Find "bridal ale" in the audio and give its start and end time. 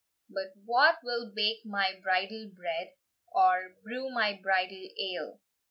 4.33-5.39